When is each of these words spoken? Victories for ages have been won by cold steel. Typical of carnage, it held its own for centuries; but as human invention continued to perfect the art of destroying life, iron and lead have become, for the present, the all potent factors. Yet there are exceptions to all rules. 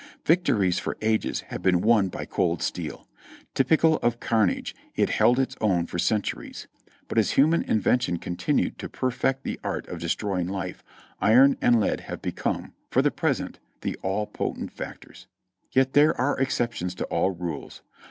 Victories 0.25 0.79
for 0.79 0.97
ages 1.03 1.41
have 1.49 1.61
been 1.61 1.79
won 1.79 2.07
by 2.09 2.25
cold 2.25 2.63
steel. 2.63 3.07
Typical 3.53 3.97
of 3.97 4.19
carnage, 4.19 4.75
it 4.95 5.11
held 5.11 5.37
its 5.37 5.55
own 5.61 5.85
for 5.85 5.99
centuries; 5.99 6.65
but 7.07 7.19
as 7.19 7.33
human 7.33 7.61
invention 7.61 8.17
continued 8.17 8.79
to 8.79 8.89
perfect 8.89 9.43
the 9.43 9.59
art 9.63 9.87
of 9.89 9.99
destroying 9.99 10.47
life, 10.47 10.83
iron 11.21 11.55
and 11.61 11.79
lead 11.79 11.99
have 11.99 12.19
become, 12.19 12.73
for 12.89 13.03
the 13.03 13.11
present, 13.11 13.59
the 13.81 13.95
all 13.97 14.25
potent 14.25 14.71
factors. 14.71 15.27
Yet 15.71 15.93
there 15.93 16.19
are 16.19 16.35
exceptions 16.39 16.95
to 16.95 17.03
all 17.05 17.29
rules. 17.29 17.83